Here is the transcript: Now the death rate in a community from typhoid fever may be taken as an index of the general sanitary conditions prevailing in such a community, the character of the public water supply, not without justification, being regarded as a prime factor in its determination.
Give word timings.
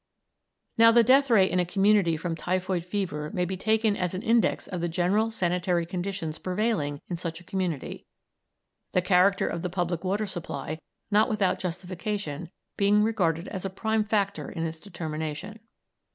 Now 0.79 0.91
the 0.91 1.03
death 1.03 1.29
rate 1.29 1.51
in 1.51 1.59
a 1.59 1.63
community 1.63 2.17
from 2.17 2.35
typhoid 2.35 2.83
fever 2.83 3.29
may 3.35 3.45
be 3.45 3.55
taken 3.55 3.95
as 3.95 4.15
an 4.15 4.23
index 4.23 4.67
of 4.67 4.81
the 4.81 4.89
general 4.89 5.29
sanitary 5.29 5.85
conditions 5.85 6.39
prevailing 6.39 7.01
in 7.07 7.17
such 7.17 7.39
a 7.39 7.43
community, 7.43 8.07
the 8.93 9.03
character 9.03 9.47
of 9.47 9.61
the 9.61 9.69
public 9.69 10.03
water 10.03 10.25
supply, 10.25 10.79
not 11.11 11.29
without 11.29 11.59
justification, 11.59 12.49
being 12.77 13.03
regarded 13.03 13.47
as 13.49 13.63
a 13.63 13.69
prime 13.69 14.03
factor 14.03 14.49
in 14.51 14.65
its 14.65 14.79
determination. 14.79 15.59